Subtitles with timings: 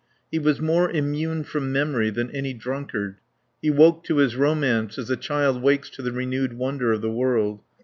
[0.31, 3.17] He was more immune from memory than any drunkard.
[3.61, 7.11] He woke to his romance as a child wakes to the renewed wonder of the
[7.11, 7.61] world.